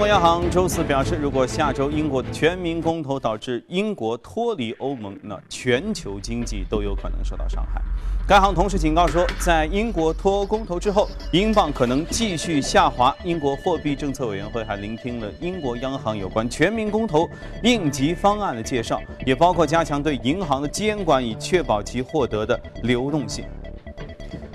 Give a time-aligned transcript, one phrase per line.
[0.00, 7.82] 国央行周四表示，如果下周英国全民公投导致英国脱离欧盟，那全球经济都有可能受到伤害。
[8.26, 13.14] 该行同时警告说，在英国脱欧公投之后，英镑可能继续下滑。
[13.24, 17.28] 英国货币政策委员会还聆听了英国央行有关全民公投
[17.62, 23.44] 应急方案的介绍，也包括加强对银行的监管，以确保其获得的流动性。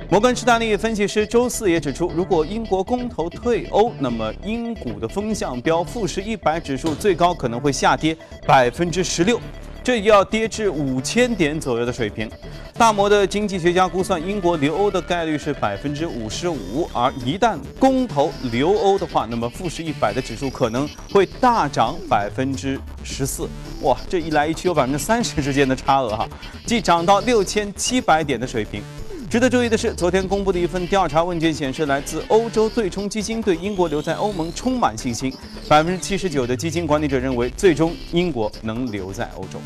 [0.07, 9.41] 摩根士丹利分析师周四也指出，如果英国公投退欧，那么英股的风向标富时一百指数最高可能会下跌百分之十六，
[9.83, 12.29] 这要跌至五千点左右的水平。
[12.77, 23.49] 大摩的经济学家估算，英国留欧的概率是百分之五十五，而一旦公投留欧的话，那么富时一百的指数可能会大涨百分之十四。
[23.81, 26.29] 哇，这一来一去有百分之三十之间的差额哈，
[26.65, 28.83] 即涨到六千七百点的水平。
[29.29, 35.33] 值得注意的是，昨天公布的一份调查问卷显示，来自欧洲对冲基金对英国留在欧盟充满信心。
[35.67, 39.59] 百分之七十九的基金管理者认为，最终英国能留在欧洲。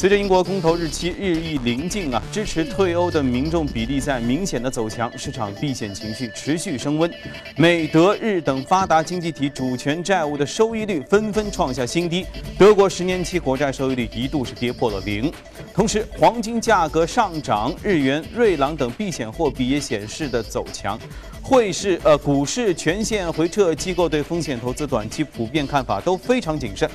[0.00, 7.12] 随着英国公投日期日益临近啊，支持退欧的民众比例在明显的走强，市场避险情绪持续升温。
[7.54, 12.24] 美、德、日等发达经济体主权债务的收益率纷纷创下新低，
[12.58, 15.30] 德国十年期国债收益率一度是跌破了零。
[15.74, 20.98] 同时，黄金价格上涨，日元、瑞郎等避险货币也显示的走强。
[21.42, 26.88] 汇市、呃，股市全线回撤，机构对风险投资短期普遍看法都非常谨慎。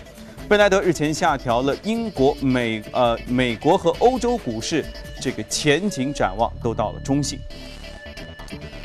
[0.47, 4.85] 贝莱德日前下调了英国、美呃美国和欧洲股市
[5.19, 7.39] 这个前景展望，都到了中性。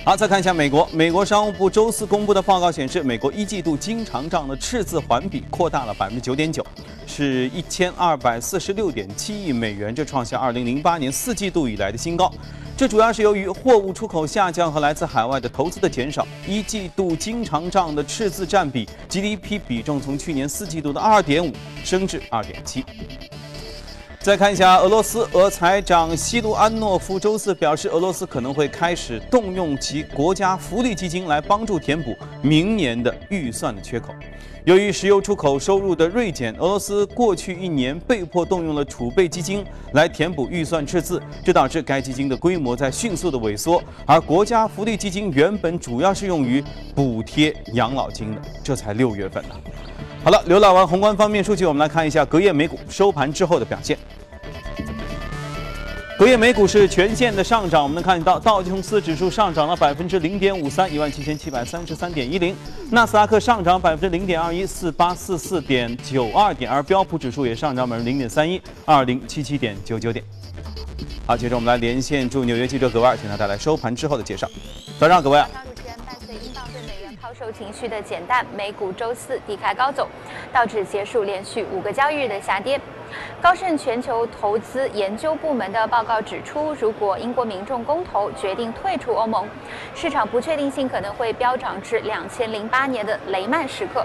[0.02, 6.64] 好，再看一下美国，美国商务部周四公布的报告显示，美国一季度经常账的赤字环比扩大了百分之九点九，
[7.06, 12.32] 是一千二百四十六点七亿美元，这创下二零零八年四季度以来的新高。
[12.80, 16.26] 这主要是由于货物出口下降和来自海外的投资的减少。
[16.48, 21.52] 一季度经常账的赤字占比 GDP 比重从去年四季度的二点五
[21.84, 22.82] 升至二点七。
[24.22, 34.12] 再看一下俄罗斯，俄财长西卢安诺夫周四表示，俄罗斯可能会开始动用其国家福利基金来帮助填补明年的预算的缺口。
[34.66, 39.64] 由于石油出口收入的锐减，俄罗斯过去一年被迫动用了储备基金
[39.94, 43.82] 来填补预算赤字，这导致该基金的规模在迅速的萎缩。
[44.04, 46.62] 而国家福利基金原本主要是用于
[46.94, 49.54] 补贴养老金的，这才六月份呢。
[50.22, 53.96] 好了，浏览完宏观方面数据，我们来看一下隔夜美股收盘之后的表现。
[56.18, 62.54] 隔夜美股是全线的上涨，我们能看到道琼斯指数上涨了百分之零点五三，一万七千七百三十三点一零；
[62.90, 70.22] 纳斯达克上涨百分之零点二一，四八四四点九二点；而标普指数也上涨百分之零点三一，二零七七点九九点。
[71.26, 74.46] 好，接着我们来连线驻纽约记者葛万，请他带来收盘之后的介绍。
[74.98, 75.42] 早上，各位。
[77.32, 80.08] 受情绪的减淡，美股周四低开高走，
[80.52, 82.80] 道指结束连续五个交易日的下跌。
[83.40, 89.48] 高盛全球投资研究部门的报告指出，如果英国民众公投决定退出欧盟，
[89.94, 94.04] 市场不确定性可能会飙涨至两千零八年的雷曼时刻。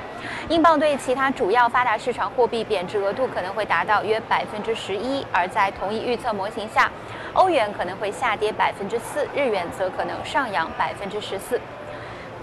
[0.50, 6.92] 英镑对其他主要发达市场货币贬值额度可能会达到约百分之十一，而在同一预测模型下，
[7.34, 11.60] 欧元可能会下跌百分之四，日元则可能上扬百分之十四。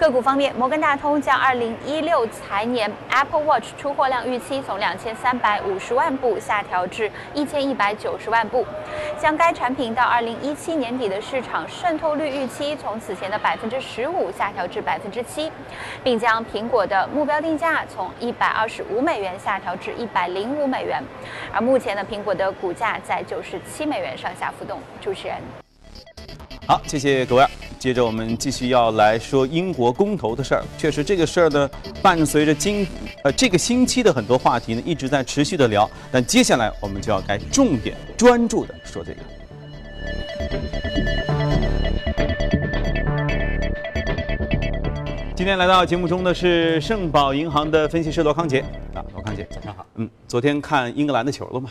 [0.03, 8.67] 个股方面，摩根大通将2016财年 Apple Watch 出货量预期从2350万部下调至1190万部，
[9.17, 15.49] 将该产品到2017年底的市场渗透率预期从此前的15%下调至7%，
[16.03, 21.01] 并将苹果的目标定价从125美元下调至105美元，
[21.53, 24.81] 而目前的苹果的股价在97美元上下浮动。
[25.01, 25.37] 主持人。
[26.67, 27.47] 好，谢谢各位。
[27.83, 30.63] 接着我们继续要来说英国公投的事儿。
[30.79, 31.69] 确实，这个事儿呢，
[32.01, 32.87] 伴随着今
[33.25, 35.91] 呃这个星期的很多话题呢，一直在持续的聊。
[36.13, 39.19] 但接下来我们就要该重点专注的说这个。
[45.35, 48.61] 今天来到节目中的是盛宝银行的分析师罗康杰
[48.95, 49.85] 啊，罗康杰，早上好。
[49.97, 51.71] 嗯，昨天看英格兰的球了吗？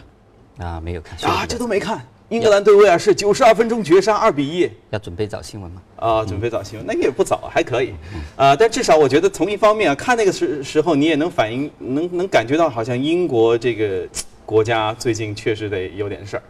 [0.58, 1.18] 啊，没有看。
[1.32, 2.06] 啊，这都没看。
[2.32, 5.82] 英格兰对威尔士九十二分钟绝杀二比一，要准备找新闻吗？
[5.98, 7.94] 啊，准备找新闻，那个也不早，还可以，
[8.38, 14.08] 啊，但至少我觉得从一方面啊，看那个时时候，你也能反映，能能感觉到好像英国这个
[14.46, 16.44] 国家最近确实得有点事儿，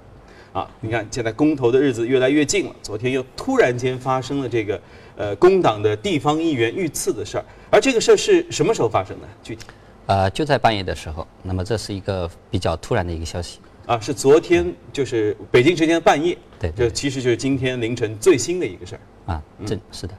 [0.54, 4.80] 啊，你看现在公投的日子越来越近了，昨天又突然间发生了这个
[5.16, 9.28] 呃工党的地方议员遇刺的事儿，而这个事儿是什么时候发生的？
[9.42, 9.66] 具体？
[10.06, 13.58] 呃，就在半夜的时候，那么这是一个比较突然的一个消息。
[13.86, 20.14] 啊，是昨天，就是北京时间半夜，对，这其实就是今天凌晨最新的一个事儿啊，这是的，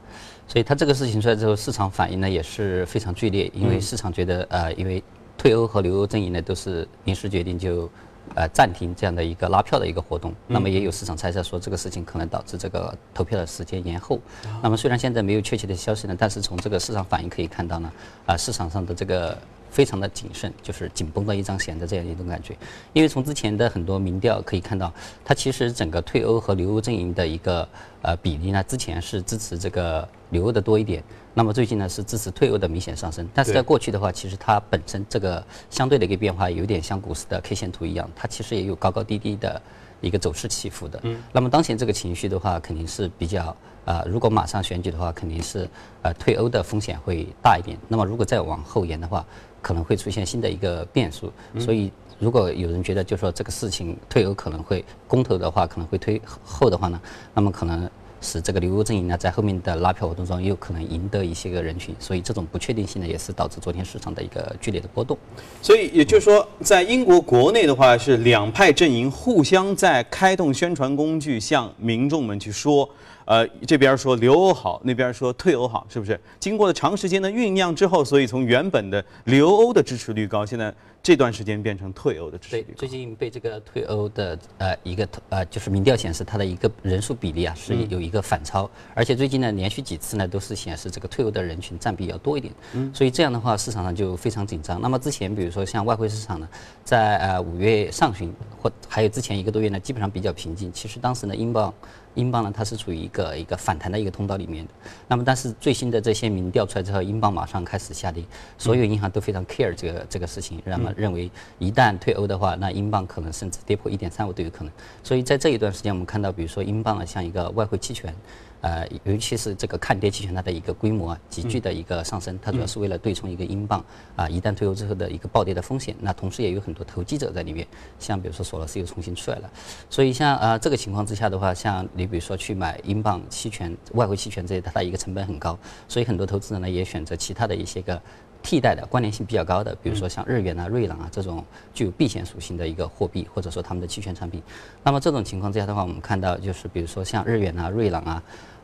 [0.46, 5.02] 所以它这个事情出来之后，市场反应呢也是非常剧烈，因为市场觉得呃，因为
[5.36, 7.90] 退欧和留欧阵营呢都是临时决定就。
[8.34, 14.18] 呃，暂停这样的一个拉票的一个活动，那么也有市场猜测说这个事情可能导致这个投票的时间延后。
[14.62, 17.92] 那么虽然现在没有确切的消息呢，但是从这个市场反应可以看到呢，
[18.24, 19.36] 啊，市场上的这个
[19.72, 22.54] 非常的谨慎，就是紧绷的一张弦的这样一种感觉。
[22.92, 24.92] 因为从之前的很多民调可以看到，
[25.24, 27.66] 它其实整个退欧和留欧阵营的一个
[28.02, 31.02] 呃比例呢，之前是支持这个留欧的多一点。
[31.34, 39.60] 那么最近呢是支持退欧的明显上升，但是在过去的话，其实它本身这个相对的一个变化有点像股市的 K 线图一样，它其实也有高高低低的
[40.02, 41.00] 一个走势起伏的。
[41.04, 41.22] 嗯。
[41.32, 43.56] 那么当前这个情绪的话，肯定是比较
[43.86, 45.66] 啊，如果马上选举的话，肯定是
[46.02, 47.78] 呃退欧的风险会大一点。
[47.88, 49.24] 那么如果再往后延的话，
[49.62, 51.32] 可能会出现新的一个变数。
[51.58, 57.00] 所以如果有人觉得就说这个事情退欧可能会公投的话可能会推后的话呢，
[57.32, 57.90] 那么可能。
[58.22, 65.18] 使这个留欧阵营呢，在后面的拉票活动中，有可能赢得一些个人群，所以这种不确定性呢，也是导致昨天市场的一个剧烈的波动。
[65.60, 72.88] 所以也就是说，在英国国内的话，是两派阵营互相在开动宣传工具，向民众们去说。
[73.24, 76.18] 呃，这边说留欧好，那边说退欧好，是不是？
[76.40, 82.74] 经过了长时间的酝酿之后，所以从原本的留欧的支持率高，现在这段时间变成退欧的支持率高。
[82.76, 92.54] 最近被这个退欧的呃一个呃就是民调显示，它的一个人数比例啊是有一个反超，而且最近呢连续几次呢都是显示这个退欧的人群占比要多一点。
[92.74, 92.88] 嗯。
[92.94, 94.80] 所以这样的话，市场上就非常紧张。
[94.80, 96.48] 那么之前比如说像外汇市场呢，
[96.84, 100.72] 在呃五月上旬或还有之前一个多月呢，基本上比较平静。
[100.72, 101.72] 其实当时呢，英镑。
[102.14, 104.72] 英镑呢，它是处于一个一个反弹的一个通道里面的。
[105.08, 108.22] 那么，但是最新的这些民调出来之后，英镑马上开始下跌。
[108.58, 114.72] 所有银行都非常 care 这个这个事情，那么认为一旦退欧的话，那英镑可能甚至跌破一点三五都有可能。
[115.02, 118.14] 所以在这一段时间，我们看到，比如说英镑啊，像一个外汇期权。
[118.62, 125.94] 呃，尤其是这个看跌期权，它的一个规模啊，急剧的一个上升，它主要是为了对冲一个英镑啊，一旦退欧之后的一个暴跌的风险。
[126.00, 127.66] 那同时也有很多投机者在里面，
[127.98, 129.50] 像比如说索罗斯又重新出来了，
[129.90, 135.58] 所以像呃这个情况之下的话，像你比如说去买英镑期权、外汇期权这些，它的一个成本很高，
[135.88, 138.00] 所以很多投资人呢也选择其他的一些个
[138.44, 141.44] 替代的关联性比较高的，比如说像日元啊、瑞郎啊这种
[141.74, 144.40] 具有避险属性的一个货币，或者说他们的期权产品。
[144.84, 148.22] 那么这种情况之下的话，我们看到就是比如说像日元啊、瑞郎啊。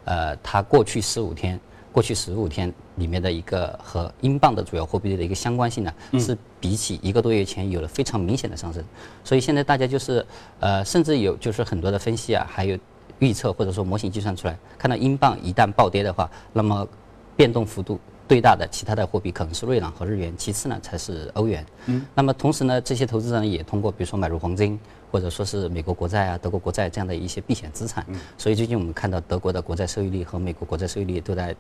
[0.09, 1.61] 呃，它过去十五天，
[1.93, 8.83] 过去十五天里面的一个和英镑的主要货币的一个相关性呢，是比起一个多月前有了非常明显的上升。
[9.23, 10.25] 所以现在大家就是
[10.61, 12.79] 呃，甚至有就是很多的分析啊，还有
[13.19, 16.89] 预测或者说模型计算出来，看到英镑一旦暴跌的话，那么
[17.37, 21.65] 变动幅度最大的其他的货币可能是瑞郎和日元，其次呢才是欧元。
[21.87, 22.05] 嗯。
[22.15, 24.79] 那么同时呢，这些投资人也通过比如说买入黄金。
[25.11, 28.05] 或者说是美国国债啊、德国国债这样的一些避险资产，
[28.37, 31.57] 所以最近我们看到德国的国债收益率和美国国债收益率都在。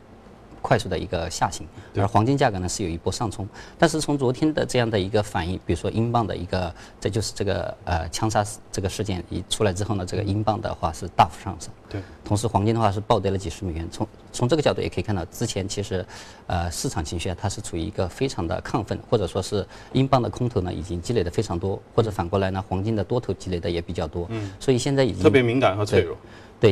[0.62, 1.66] 快速的一个下行，
[1.96, 11.70] 而黄金价格呢是有一波上冲，但是从昨天的这样的一个反应，比如说英镑的一个，这就是这个呃枪杀这个事件一出来之后呢，这个英镑的话是大幅上升。
[11.88, 13.88] 对，同时黄金的话是暴跌了几十美元。
[13.90, 16.04] 从从这个角度也可以看到，之前其实
[16.46, 24.26] 呃市场情绪啊它是处于一个非常的亢奋，或者说是英镑的空头呢已经积累的非常多，或者反过来呢黄金的多头积累的也比较多。
[24.28, 26.14] 嗯，所以现在已经特别敏感和脆弱。
[26.14, 26.18] 对，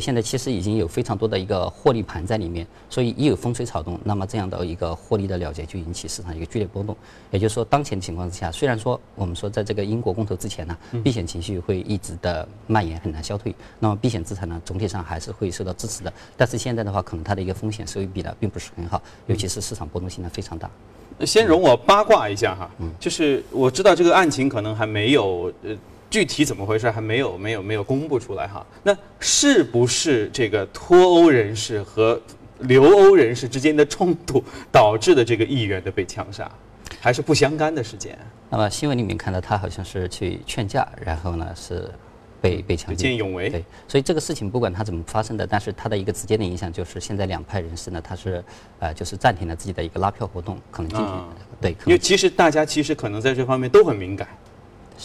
[0.00, 6.96] 现在其实已经有非常多的一个获利盘在里面，所以一有风吹草动，那么这样的一个获利的了结就引起市场一个剧烈波动。
[7.30, 16.12] 也就是说，当前情况之下，虽然说我们说在这个英国公投之前呢，避险情绪会一直的蔓延，很难消退，那么避险资产呢总体上还是会受到支持的。
[16.36, 20.68] 但是现在的话，可能它的一个风险收益比呢并不是很好，尤其是市场波动性呢非常大。
[21.24, 25.76] 先容我八卦一下哈，就是我知道这个案情可能还没有呃。
[26.08, 28.64] 具体怎么回事还没有没有没有公布出来哈？
[28.82, 32.20] 那是不是这个脱欧人士和
[32.60, 36.50] 留欧人士之间的冲突导致的这个议员的被枪杀，
[37.00, 38.16] 还是不相干的事件？
[38.48, 41.90] 那么新闻里面看到他好像是去劝架，然后呢是
[42.40, 43.50] 被被强奸，见义勇为。
[43.50, 48.42] 对，所以这个事情不管它怎么发生的，但是它的一个直接的影响就是现在两派人士呢，他是
[48.78, 51.08] 呃就是暂停了自己的一个拉票活动，可能今天
[51.60, 54.28] 对，因为其实大家其实可能在这方面都很敏感。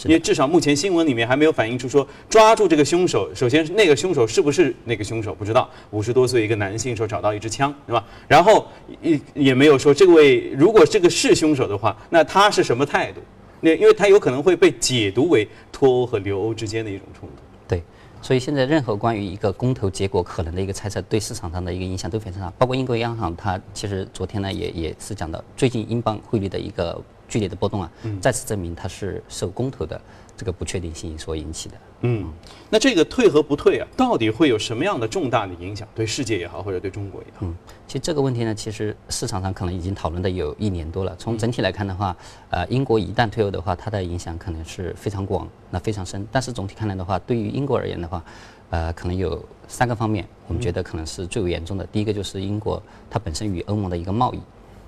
[0.04, 8.04] 因为至少目前新闻里面还没有反映出说抓住这个凶手，首先那个凶手是不是那个凶手不知道，五十多岁一个男性说找到一支枪，对吧？
[8.26, 8.66] 然后
[9.00, 13.20] 也也没有说这位如果这个是凶手的话，那他是什么态度？
[13.60, 17.34] 那因为他有可能会被解读为脱欧和留欧之间的一种冲突。
[17.68, 17.82] 对，
[18.20, 22.50] 所以现在任何关于一个公投结果可能的一个猜测，对市场上的一个影响都非常大。
[22.58, 27.00] 包括英国央行，它其实昨天呢也也是讲到最近英镑汇率的一个。
[27.32, 29.98] 剧烈的波动啊，再次证明它是受公投的
[30.36, 31.74] 这个不确定性所引起的。
[32.02, 32.30] 嗯，
[32.68, 35.88] 那这个退和不退啊，到底会有什么样的重大的影响？
[35.94, 37.46] 对世界也好，或者对中国也好？
[37.46, 41.16] 嗯，其实这个问题呢，其实市场上可能已经讨论的有一年多了。
[41.16, 42.14] 从整体来看的话，
[42.50, 46.26] 呃，英国一旦退欧的话，它的影响可能是非常广，那非常深。
[46.30, 48.22] 但是总体看来的话，对于英国而言的话，
[48.68, 51.86] 呃，可能有三个方面，我们觉得可能是最为严重的。
[51.86, 54.40] 第一个就是英国它本身与欧盟的一个贸易。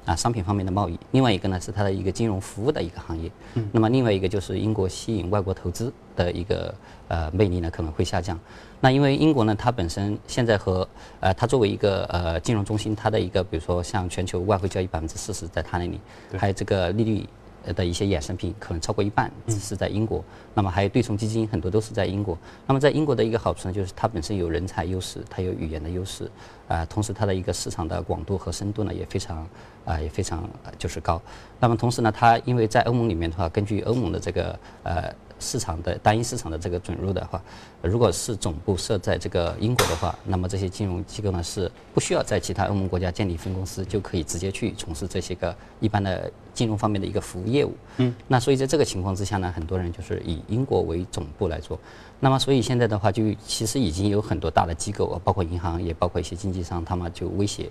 [0.04, 6.74] 啊，商品方面的贸易，另外一个呢是它的一个金融服务的一个行业，嗯，那么另外一个就是英国吸引外国投资的一个
[7.08, 8.38] 呃魅力呢可能会下降。
[8.80, 10.86] 那因为英国呢，它本身现在和
[11.20, 15.98] 呃它作为一个呃金融中心，它的一个比如说像全球外汇交易百分之四十在它那里，
[16.36, 17.26] 还有这个利率。
[17.72, 22.36] 的一些衍生品可能超过一半是在英国，那么还有对冲基金很多都是在英国。
[22.66, 26.30] 那么在英国的一个好处呢，就是它本身有人才优势，它有语言的优势，
[26.68, 29.48] 啊，同时它的一个市场的广度和深度呢也非常
[29.84, 31.20] 啊也非常就是高。
[31.58, 35.14] 那么同时呢，它因为在欧盟里面的话，根据欧盟的这个呃。
[35.38, 37.42] 市场的单一市场的这个准入的话，
[37.82, 47.72] 如果是总部设在这个英国的话，那么这些金融机构呢是不需要在其他欧盟国家建立分公司，就可以直接去从事这些个一般的金融方面的一个服务业务。
[47.98, 51.78] 嗯，那所以在这个情况之下呢，很多人就是以英国为总部来做。
[52.20, 57.68] 那么所以现在的话，就其实已经有很多大的机构，包括银行，也包括一些经纪商，他们就威胁，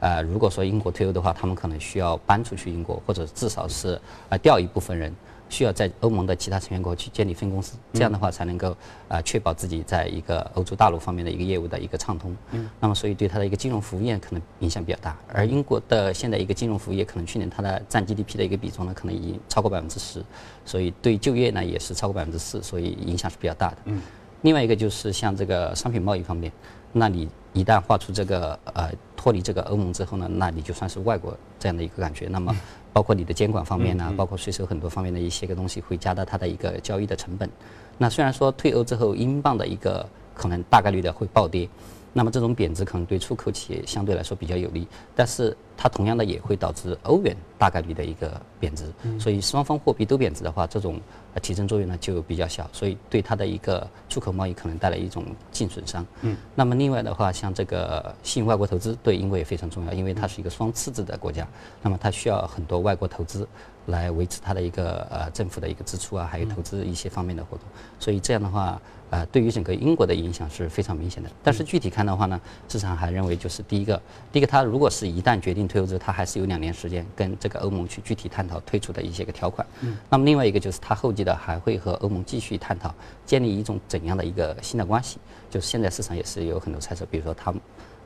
[0.00, 5.14] 呃，如果说英国退欧的话，他们可能需要搬出去英国，或者至少是啊调一部分人。
[5.54, 12.36] 需要在欧盟的其他成员国去建立分公司，这样的话才能够啊确保自己在一个欧洲大陆方面的一个业务的一个畅通。
[12.50, 12.68] 嗯。
[12.80, 15.16] 那么，所以对它的一个金融服务业可能影响比较大。
[15.32, 20.24] 而英国的现在一个金融服务业，可能去年它的占 GDP 的一个比重呢，可能已经超过百分之十，
[20.64, 23.76] 所以对就业呢也是超过百分之四，所以影响是比较大的。
[23.84, 24.02] 嗯。
[24.42, 26.50] 另外一个就是像这个商品贸易方面，
[26.90, 32.26] 那你一旦划出这个呃脱离这个欧盟之后呢，那你就算是外国这样的一个感觉。
[32.26, 32.52] 那么。
[32.94, 37.50] 包括你的监管方面呢，包括税收很多方面的一些个东西，会加大它的一个交易的成本。
[37.98, 41.68] 那虽然说退欧之后，英镑的一个可能大概率的会暴跌。
[42.16, 44.86] 那么这种贬值可能对出口企业相对来说比较有利，
[45.16, 51.00] 但是它同样的也会导致欧元大概率的一个贬值，所以双方货币都贬值的话，这种
[51.42, 56.06] 提振作用呢就比较小，所以对它的一个出口贸易可能带来一种净损伤。
[56.22, 61.46] 嗯，那么另外的话，像这个吸引外国投资对英国也非常重要，因为它是一个双赤字的国家，
[61.82, 63.46] 那么它需要很多外国投资。
[63.86, 67.66] 来维持它的一个呃政府的一个支出啊，还有投资一些方面的活动，
[68.00, 71.30] 所以这样的话，呃，对于整个英国的影响是非常明显的。
[71.42, 74.00] 但是具体看的话呢，市场还认为就是第一个，
[74.32, 79.66] 第一个，它如果是一旦决定退欧之后，他还是有两年时间跟这个欧盟去具体探讨退出的一些个条款。
[79.80, 79.96] 嗯。
[80.08, 82.94] 那么另外一个就是他后期的还会和欧盟继续探讨
[83.24, 85.18] 建立一种怎样的一个新的关系，
[85.50, 87.54] 就是现在市场也是有很多猜测，比如说它。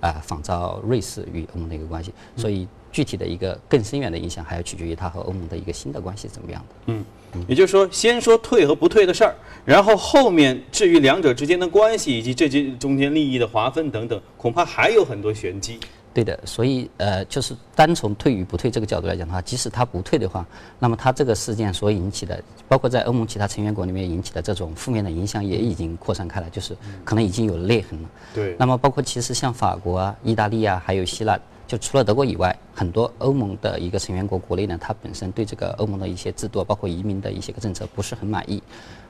[0.01, 6.75] 啊，仿照瑞士与欧盟的一个关系，所以具体的一个更深远的影响，还要取决于它和欧盟的一个新的关系怎么样的。
[6.87, 7.05] 嗯，
[7.49, 9.35] 也就是说，先说退和不退的事儿，
[9.65, 15.81] 然后后面至于两者之间的关系以及这些中间利益的划分等等，恐怕还有很多玄机。
[16.19, 20.45] 对的，所以呃，就是单从退与不退这个角度来讲的话，即使他不退的话，
[20.81, 28.09] 那么他这个事件所引起的，包括在欧盟其他成员国里面引起的这种负面的影响，也已经扩散开来，就是可能已经有裂痕了。
[28.35, 28.57] 对。
[28.59, 38.61] 那么包括其实像法国啊、意大利啊，还有希腊，就除了德国以外，很多欧盟的一个成员国国内呢，它本身对这个欧盟的一些制度，包括移民的一些个政策不是很满意。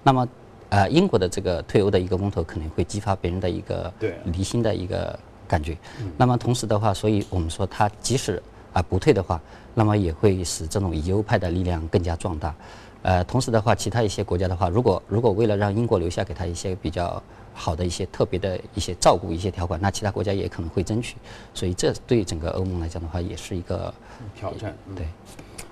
[0.02, 0.28] 那么，
[0.68, 3.90] 呃，英国的这个退欧的一个公投可能会激发别人的一个
[4.24, 5.18] 离心的一个。
[5.48, 5.76] 感觉，
[6.16, 8.40] 那么同时的话，所以我们说它即使
[8.72, 9.40] 啊不退的话，
[9.74, 12.54] 那么也会使这种以欧派的力量更加壮大。
[13.02, 17.22] 呃，同时的话，其他一些国家的话，如果如果为了让英国留下给他一些比较
[17.54, 21.16] 好的一些特别的一些照顾一些条款，那其他国家也可能会争取。
[21.54, 23.94] 所以这对整个欧盟来讲的话，也是一个
[24.36, 24.76] 挑战。
[24.96, 25.06] 对，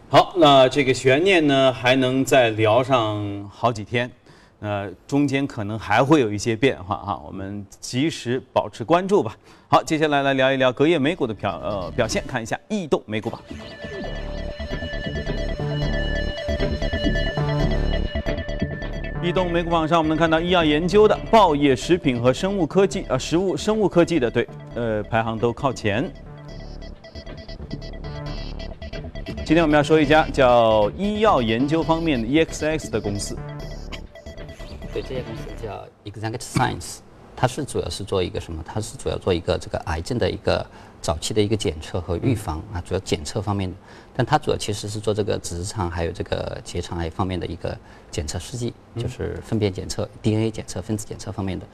[0.09, 4.11] 好，那这个悬念呢，还能再聊上好几天。
[4.61, 9.37] 呃，中间可能还会有一些变化哈，我们及时保持关注吧。
[9.69, 13.41] 好，接下来来聊一聊隔夜美股的表呃表现，看一下异动美股榜。
[19.23, 26.11] 异动美股榜上，我们能看到医药研究的、报业食品和生物科技呃食物生物科技的对呃排行都靠前。
[29.45, 33.37] 今天我们要说一家叫医药研究方面的 EXX 的公司。
[34.97, 36.99] 对，这家公司叫 Exact Science，
[37.37, 38.65] 它是主要是做一个什么？
[38.67, 40.67] 它是主要做一个这个癌症的一个
[41.03, 43.76] 早期的一个检测和预防啊，主要检测方面的。
[44.15, 47.76] 但它主要其实是做这个直肠还有这个结肠癌方面的一个
[48.11, 51.67] 检测试剂，就是粪便检测、DNA 检测、分子检测方面的。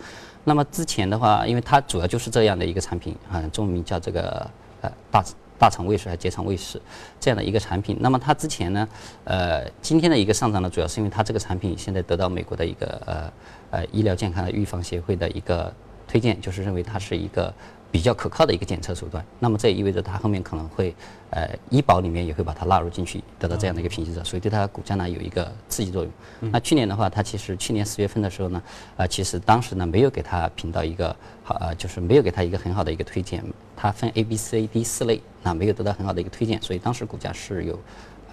[0.42, 4.50] 那么之前的话，因为它主要就是这样的一个产品啊，中文名叫这个
[4.80, 5.24] 呃大
[5.62, 6.82] 大厂卫士还是结肠胃食
[7.20, 7.96] 这样的一个产品。
[8.00, 8.88] 那么它之前呢，
[9.22, 13.32] 呃，今天的一个上涨呢，主要是因为它这个产品现在得到美国的一个呃
[13.70, 15.72] 呃医疗健康的预防协会的一个
[16.08, 17.54] 推荐，就是认为它是一个。
[17.92, 20.94] 比较可靠的一个检测手段，那么这也意味着它后面可能会，
[21.28, 26.10] 呃，医保里面也会把它纳入进去，得到这样的一个评级者，所以对它股价呢有一个刺激作用。
[26.50, 28.62] 那去年的话，它其实去年十月份的时候呢，
[28.96, 33.44] 呃，其实当时呢没有给它评到一个好，呃，就是没有给它一个很好的一个推荐，
[33.76, 37.78] 它分 A、B、C、D 四类，那没有得到很好的一个推荐，所以当时股价是有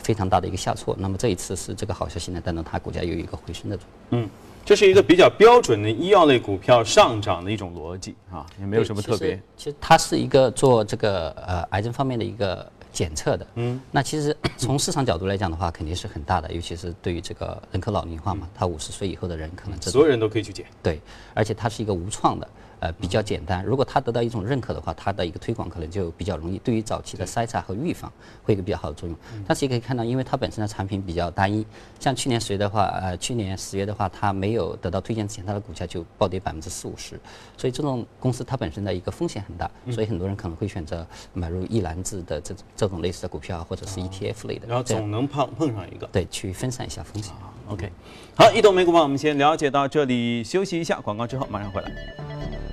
[0.10, 0.96] 非常大的一个下挫。
[0.98, 4.24] 那么这一次是这个好消息呢，带动它股价有一个回升的作用。
[4.24, 4.30] 嗯。
[4.66, 9.40] 这是一个比较标准的医药类股票上涨的一种逻辑啊，也没有什么特别。
[9.56, 13.46] 其实它是一个做这个呃癌症方面的一个检测的。
[13.56, 13.80] 嗯。
[13.92, 20.66] 那其实 从市场角度来讲的话，肯定是很大的，尤其是对于这个人口老龄化嘛，他五十岁以后的人可能所有人都可以去检。
[20.82, 21.00] 对，
[21.36, 22.48] 而且它是一个无创的。
[22.80, 23.64] 呃，比较简单。
[23.64, 26.58] 如果它得到一种认可的话，它的一个推广可能就比较容易。
[26.60, 28.12] 对于早期的筛查和预防，
[28.44, 29.18] 会有一个比较好的作用。
[29.46, 31.66] 但是也可以看到，因为它本身的产品比较单一，
[32.00, 37.20] 像去年十月的话，呃，去年十月的话，它没有得到推荐之前，它的股价就暴跌百分之四五十。
[37.58, 44.68] 所以这种公司它本身的一个风险很大，所以很多人可能会选择买入一篮子的这这种类似的股票，或者是 ETF 类的。
[44.68, 46.08] 然后总能碰碰上一个。
[46.14, 47.34] 对，去分散一下风险。
[47.68, 47.92] OK，
[48.36, 52.69] 好，一朵美股榜我们先了解到这里，休息一下，广告之后马上回来。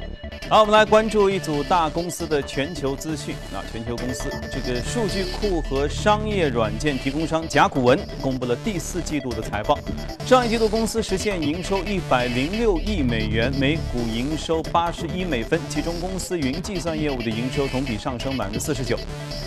[0.49, 3.35] 好，我们来关注一组大公司的全球资讯。
[3.53, 9.77] 那全球公司这个数据库和商业软件提供商甲骨文公布了第四季度的财报。
[10.25, 18.97] 上一季度公司实现营收一百零六亿美元，每股营收八十一美分，其中公司云计算业务的营收同比上升百分之四十九。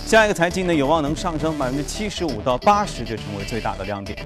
[0.05, 4.19] 下一个财季呢，有望能上升百分之七十五到八十，这成为最大的亮点。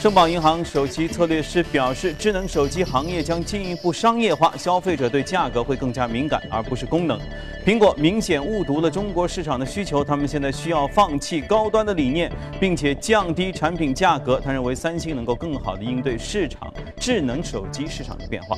[0.00, 7.20] 盛宝银行首席策略师表示，智能手机行业将进一步商业化，消费者对价格会更加敏感，而不是功能。
[7.66, 14.40] 苹果明显误读了中国市场的需求，他们现在需要放弃高端的理念，并且降低产品价格。
[14.42, 18.56] 他认为三星能够更好地应对市场智能手机市场的变化。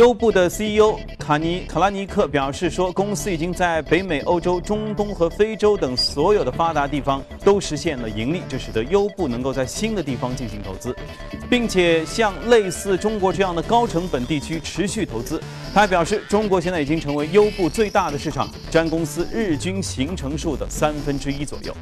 [0.00, 10.96] 优步的 CEO 卡尼卡拉尼克表示说，公司已经在北美、欧洲、中东和非洲等所有的发达地方都实现了盈利，这使得优步能够在新的地方进行投资，
[11.50, 15.38] 并且向类似中国这样的高成本地区持续投资。
[15.74, 21.76] 他还表示，中国现在已经成为优步最大的市场，占公司日均行程数的三分之一左右。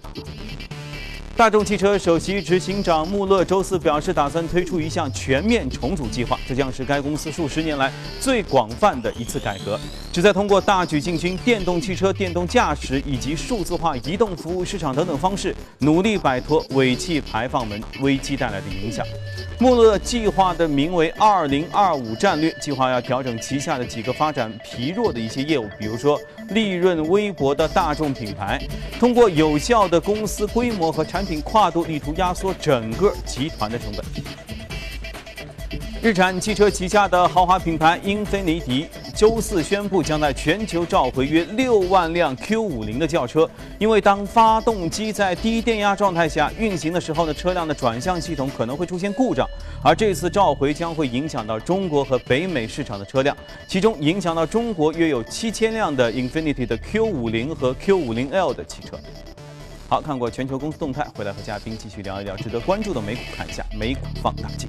[1.39, 9.79] 大众汽车首席执行长穆勒周四表示，打算推出一项全面重组计划，这将是该公司数十年来最广泛的一次改革，
[10.13, 19.07] 旨在通过大举进军电动汽车、电动驾驶以及数字化移动服务市场等等方式，努力摆脱尾气排放门危机带来的影响。
[19.61, 28.61] 穆勒计划的名为“二零二五战略”，计划要调整旗下的几个发展疲弱的一些业务，比如说利润微薄的大众品牌，
[28.99, 34.05] 通过有效的公司规模和产品跨度，力图压缩整个集团的成本。
[36.01, 38.87] 日产汽车旗下的豪华品牌英菲尼迪
[39.19, 49.45] 周四宣布，将在全球召回约六万辆 Q50 的轿车，因为当发动机在低电压状态下运行的时候呢，车辆的转向系统可能会出现故障。
[49.83, 58.97] 而这次召回将会影响到中国和北美市场的车辆，其中影响到中国约有七千辆的 Infinity 的 Q50 和 Q50L 的汽车。
[59.89, 64.69] 好看过全球公司动态，回来和嘉宾继续聊一聊值得关注的美股，看一下美股放大镜。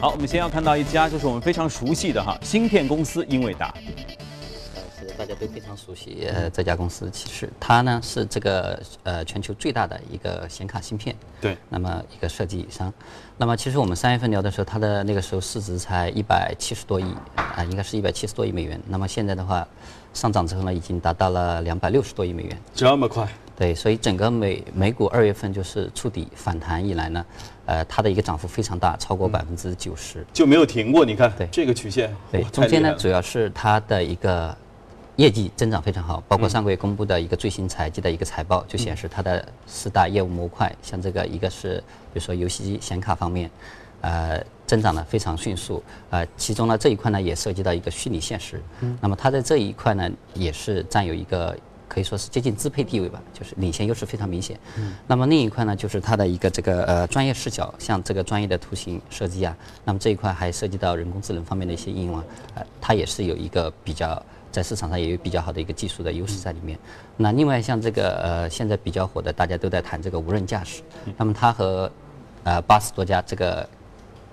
[0.00, 3.74] 好，我们先要看到一家，就是我们非常熟悉的哈芯片公司英伟达。
[5.18, 12.90] 大家都非常熟悉，呃，这家公司其实它呢是这个呃全球最大的一个显卡芯片，对，那么一个设计商。
[13.36, 17.04] 那么其实我们三月份聊的时候，它的那个时候市值才一百七十多亿
[17.36, 18.80] 啊，应该是一百七十多亿美元。
[18.88, 19.68] 那么现在的话，
[20.12, 22.58] 上涨之后呢，已经达到了两百六十多亿美元。
[22.74, 23.28] 这么快？
[23.56, 27.24] 对，所以整个美美股二月份就是触底反弹以来呢，
[27.66, 31.04] 呃，它的一个涨幅非常大，超过百分之九十，就没有停过。
[31.04, 34.56] 你看，对这个曲线，对，中间呢主要是它的一个。
[35.16, 41.76] 业绩增长非常好，包括上个月公布的一个最新财季的一个财报，就显示它的四大业务模块，像这个一个是
[42.14, 43.50] 比如说游戏机显卡方面，
[44.00, 48.62] 呃，增长的非常迅速，呃，其中呢这一块呢也涉及到一个虚拟现实，
[49.00, 54.56] 那么它在这一块呢也是占有一个可以说是接近支配地位吧，就是领先优势非常明显。
[55.08, 64.22] 那么另一块呢就是它的一个这个呃专业视角，像这个专业的图形设计啊，那么这一块还涉及到人工智能方面的一些应用啊，呃，它也是有一个比较。
[64.52, 66.76] 在市场上也有比较好的一个技术的优势在里面。
[67.16, 70.82] 那另外像这个呃，现在比较火的，大家都在谈这个无人驾驶。
[71.16, 71.88] 那么它和
[72.42, 73.68] 呃八十多家这个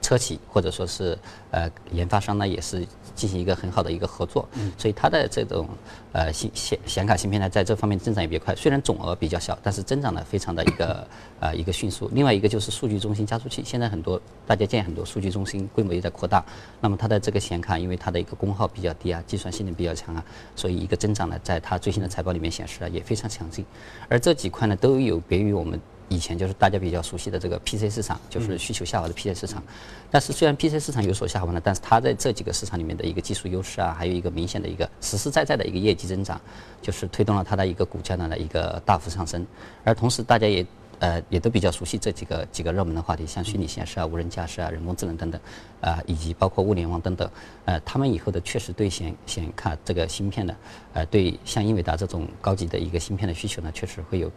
[0.01, 1.17] 车企或者说是
[1.51, 4.47] 呃研发商呢，也是进行一个很好的一个合作。
[4.53, 4.71] 嗯。
[4.77, 5.67] 所以它的这种
[6.11, 8.55] 呃芯显显卡芯片呢，在这方面增长也比较快。
[8.55, 11.07] 虽然总额比较小，但是增长呢非常的一个
[11.39, 12.09] 呃一个迅速。
[12.13, 16.43] 另外一个就是数据中心加速器，现在很多大家见很多数据中心，规模也在扩大。
[16.79, 20.23] 那么它的这个显卡，因为它的一个功耗比较低啊，计算性能比较强啊，
[20.55, 23.65] 所以一个增长呢，在它最新的财报里面显示啊，也非常强劲。
[24.07, 25.79] 而这几块呢，都有别于我们。
[26.09, 29.61] 以前就是大家比较熟悉的这个 PC 市场，就是需求下滑的 PC 市场。
[30.09, 36.39] 但是虽然 PC 市场有所下滑呢，但是它在这几个市场里面的一个技术优势啊，还有一个明显的一个实实在在的一个业绩增长，
[36.81, 39.45] 就是推动了它的一个股价呢的一个大幅上升。
[39.83, 40.65] 而同时，大家也
[40.99, 45.41] 呃也都比较熟悉这几个几个热门的话题，像虚拟现实啊、无人驾驶啊、人工智能等等，
[45.81, 47.29] 啊以及包括物联网等等，
[47.65, 50.55] 呃，他们以后的确实对显显卡这个芯片的，
[50.93, 54.31] 呃，对像英伟达这种高级的一个芯片的需求呢，确实会有。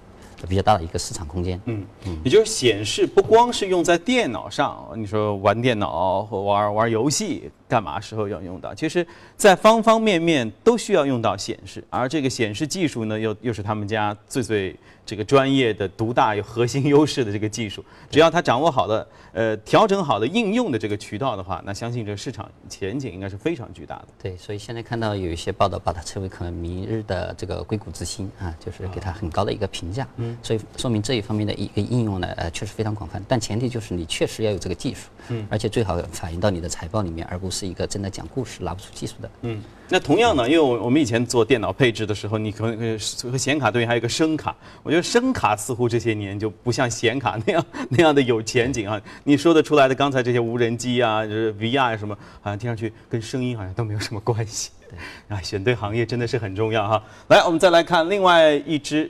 [0.46, 1.60] 比较大的一个市场空间。
[1.66, 1.84] 嗯，
[2.24, 7.50] 也就是显示不光是用在电脑上，你说玩电脑或玩玩游戏。
[7.68, 8.74] 干嘛时候要用到？
[8.74, 14.74] 其实，在方方面面都需要用到显示，而这个显示技术呢，又又是他们家最最
[15.10, 17.84] 这个专业的、独大有核心优势的这个技术。
[18.08, 24.08] 只要他掌握好了，呃，调整好了应用的这个渠道的话，那相信这个市场前景应该是非常巨大的。
[24.22, 30.06] 对，所以现在看到有一些报道，把它称为可能明日的这个硅谷之星啊，就是给它很高的一个评价。
[30.18, 33.20] 嗯，所以说明这一方面的一个应用呢，呃，确实非常广泛。
[33.26, 37.60] 但前提就是你确实要有这个技术，嗯，而且最好反映到你的财报里面，而不是。
[37.70, 39.30] 一个正在讲故事拿不出技术的。
[39.42, 42.98] 嗯，那同样呢，因为我我们以前做电脑配置的时候，你可能
[43.30, 44.56] 和显卡对应还有一个声卡。
[44.82, 49.00] 我觉得声卡似乎这些年就不像显卡那样 那样的有前景啊。
[49.22, 54.70] 你说得出来的刚才这些无人机啊，就是 VR 什么，好像听上去跟声音好像都没有什么关系。
[54.88, 54.98] 对，
[55.36, 57.00] 啊，选对行业真的是很重要哈。
[57.28, 59.08] 来，我们再来看另外一只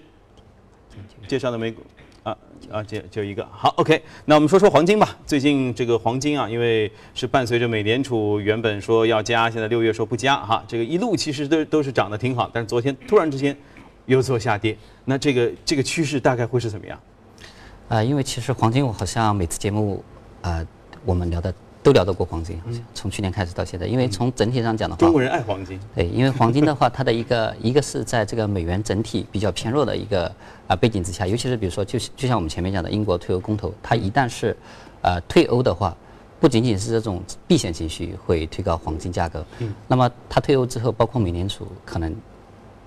[1.27, 1.83] 介绍的美股。
[2.71, 4.03] 啊，就就一个好，OK。
[4.25, 5.17] 那我们说说黄金吧。
[5.27, 13.57] 最近这个黄金啊，因为是伴随着美联储原本说要加，现在六月说不加哈，这个一路其实都都是涨得挺好，但是昨天突然之间
[14.07, 14.77] 有所下跌。
[15.05, 17.01] 那这个这个趋势大概会是怎么样？
[17.89, 20.05] 啊，因为其实黄金我好像每次节目
[20.43, 20.65] 啊，
[21.05, 21.53] 我们聊的。
[21.83, 22.61] 都聊到过黄金，
[22.95, 25.81] 从去年开始到现在，因为从整体上讲的话，中国人爱黄金。
[25.95, 30.31] 对，因为黄金的话，它的一个 一个是在这个美元整体比较偏弱的一个
[30.67, 34.57] 啊背景之下，尤其是比如说，就就像我们前面讲的英国退欧公投，它一旦是
[35.03, 35.97] 呃退欧的话，
[36.39, 42.15] 不仅仅是这种避险情绪会推高黄金价格，嗯，那么它退欧之后，包括美联储可能。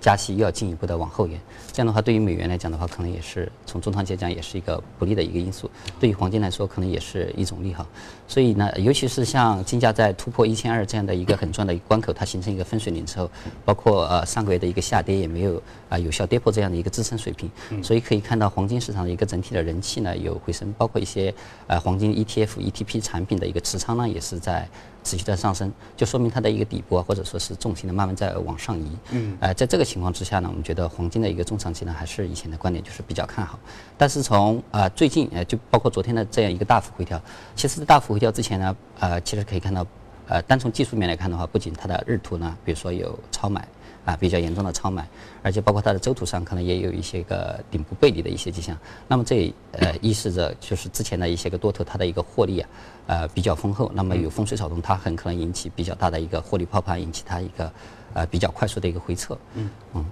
[0.04, 1.40] 加息又要进一步的往后延，
[1.72, 5.70] 这样的话对于美元来讲的话，可能也是从中长期讲也是一个不利的一个因素。
[5.98, 7.86] 对于黄金来说，可能也是一种利好。
[8.28, 13.30] 所以呢，尤其是像金价在突破一千二这样的一个很重要的一个关口，它形成一个分水岭之后，
[13.64, 17.50] 包括呃上个月的一个下跌也没有啊有效跌破这样的一个支撑水平。
[17.82, 21.34] 所以可以看到黄金市场的一个整体的人气呢有回升，包括一些
[21.66, 24.68] 呃黄金 ETF、ETP 产品的一个持仓呢也是在。
[25.04, 28.86] 持续在上升，就说明它的一个底部啊，或者说是重心呢慢慢在往上移。
[29.10, 33.58] 嗯，呃，在这个情况之下呢，我们觉得黄金的一个中长期呢，还是以前的观点，就是比较看好。
[33.96, 37.20] 但是从啊最近呃，就包括昨天的这样一个大幅回调，
[37.54, 39.86] 其实大幅回调之前呢，呃，其实可以看到，
[40.28, 43.66] 呃，单从技术面来看的话，不仅它的日图呢，比如说有超买。
[44.04, 45.08] 啊，比较严重的超买，
[45.42, 48.76] 而且包括它的周图上可能也有一些个顶部背离的一些迹象。
[49.08, 52.68] 那么这呃预示着就是之前的一些个多头它的一个获利啊，
[53.06, 53.90] 呃比较丰厚。
[53.94, 57.72] 那么有风吹草动，它很可能引起比较大的一个获利泡盘，引起它一个
[58.12, 59.34] 呃比较快速的一个回撤。
[59.54, 60.04] 嗯嗯。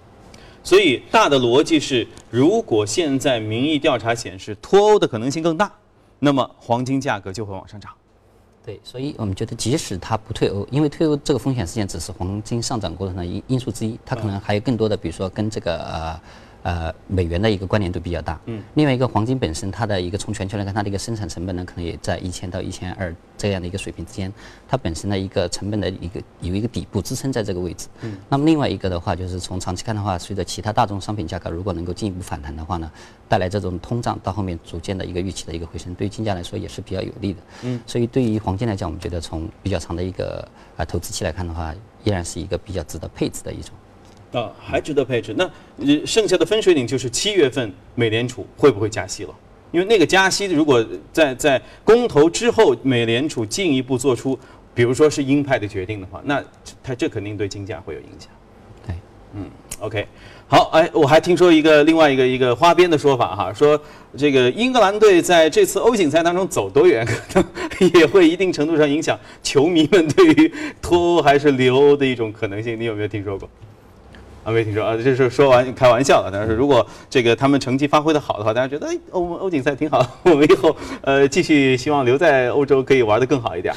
[0.64, 5.70] 所以大的逻辑是，如果现在民意调查显示脱欧的可能性更大，
[6.18, 7.92] 那么黄金价格就会往上涨。
[8.64, 16.20] 对，所以我们觉得，即使它不退欧，因为退欧这个风险事件只是黄金上涨过程的因因素之一，它可能还有更多的，比如说跟这个呃。
[16.62, 18.40] 呃，美元的一个关联度比较大。
[18.46, 18.62] 嗯。
[18.74, 24.32] 另外一个，黄金本身它的一个从全球来看，它的一个生产成本呢，可能也在一千到一千二这样的一个水平之间。
[24.68, 27.88] 它本身的一个成本的一个有一个底部支撑在这个位置。
[28.02, 28.16] 嗯。
[28.28, 32.88] 那么另外一个的话，就是从长期看的话，随着其他大宗商品价格如果能够进一步反弹的话呢，
[33.28, 37.40] 带来这种通胀到后面逐渐的一个预期的一个回升，对于金价来说也是比较有利的。
[37.62, 37.80] 嗯。
[37.86, 40.46] 所以对于黄金来讲，我们觉得从比较长的一个
[40.76, 43.74] 啊投资期来看的话，依然是一个比较值得配置的一种。
[44.32, 45.34] 啊，还值得配置。
[45.36, 45.50] 那
[46.06, 49.34] 剩下的分水岭就是七月份美联储会不会加息了？
[49.70, 54.38] 因为那个加息，如果在在公投之后，美联储进一步做出，
[54.74, 56.44] 比如说是鹰派的决定的话，那
[56.82, 58.28] 它这肯定对金价会有影响。
[58.86, 58.94] 对，
[59.34, 59.46] 嗯
[59.80, 60.06] ，OK，
[60.46, 63.80] 好，哎，我还听说一个另外一个一个花边的说法哈，说
[64.14, 72.78] 这个英格兰队在这次欧锦赛当中走多远，可能 也会一定程度上影响球迷们对于 脱欧还是留欧的一种可能性。
[72.78, 73.48] 你有没有听说过？
[74.44, 76.30] 啊，没听说啊，这是说完开玩笑的。
[76.32, 83.74] 但是如果这个他们成绩发挥的好的话，大家觉得哎，欧欧锦赛挺好， 我们以后呃继续希望留在欧洲可以玩的更好一点。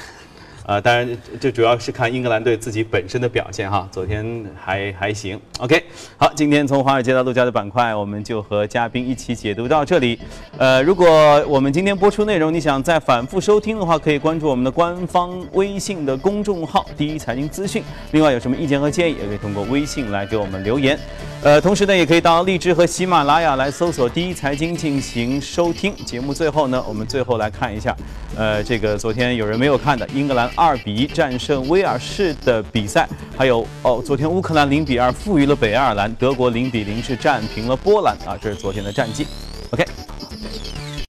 [0.65, 1.07] 啊，当然
[1.39, 3.87] 这主要是看英格兰队自己本身的表现哈。
[3.91, 5.83] 昨天还还行，OK。
[6.17, 10.19] 好，今天从华尔街到陆家的板块，我们就和嘉宾一起解读到这里。
[10.57, 11.07] 呃，如果
[11.47, 17.83] 我们今天播出内容你想再反复收听的话，可以关注我们的官方微信的公众号“第一财经资讯”。
[18.11, 20.97] 另外有什么意见和建议，也可以通过微信来给我们留言。
[21.43, 25.95] 呃，同时呢，也可以到荔枝和喜马拉雅来搜索“第一财经”进行收听。
[25.97, 27.95] 节目最后呢，我们最后来看一下，
[28.35, 30.49] 呃，这个昨天有人没有看的英格兰。
[30.55, 39.27] 二比一战胜威尔士的比赛，还有哦，昨天乌克兰零比二负于了北爱尔兰，德国零比零是战平了波兰啊，这是昨天的战绩。
[39.71, 39.85] OK。